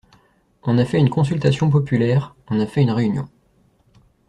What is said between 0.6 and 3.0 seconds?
On a fait une consultation populaire, on a fait une